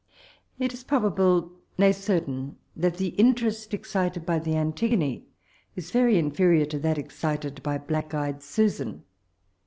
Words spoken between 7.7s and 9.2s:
Black eyed Susan.